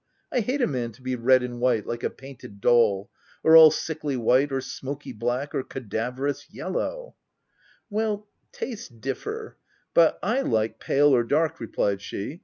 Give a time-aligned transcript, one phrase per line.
[0.31, 3.11] I hate a man to be red and white, like a painted doll—
[3.43, 7.13] or all sickly white, or smoky black, or cadaverous yellow
[7.45, 9.57] \"" Well, tastes differ—
[9.93, 12.39] but 1 like pale or dark," replied she.